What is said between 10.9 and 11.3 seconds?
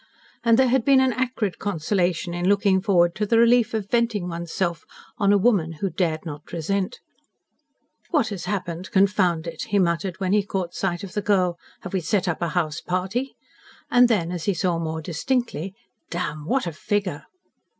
of the